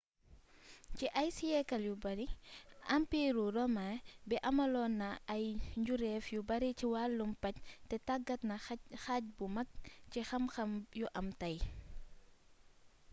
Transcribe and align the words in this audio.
ci 0.97 1.05
ay 1.21 1.29
siyeekal 1.37 1.83
yu 1.89 1.95
bari 2.03 2.27
ampiiru 2.95 3.45
romain 3.57 3.99
bi 4.29 4.35
amaloon 4.49 4.93
na 5.01 5.09
ay 5.35 5.43
njuréef 5.79 6.25
yu 6.33 6.39
bari 6.49 6.69
ci 6.79 6.85
wàllum 6.93 7.31
paj 7.41 7.55
te 7.89 7.95
tàggat 8.07 8.41
na 8.49 8.55
xaaj 9.03 9.23
bu 9.37 9.45
mag 9.55 9.69
ci 10.11 10.19
xam-xam 10.29 10.71
yu 10.99 11.07
am 11.19 11.27
tey 11.41 11.57